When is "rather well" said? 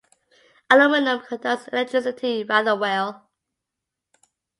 2.43-3.29